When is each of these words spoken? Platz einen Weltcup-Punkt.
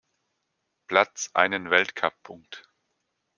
Platz 0.87 1.29
einen 1.35 1.69
Weltcup-Punkt. 1.69 2.67